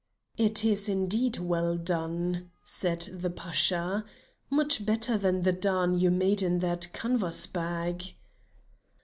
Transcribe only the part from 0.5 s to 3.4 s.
is indeed well done," said the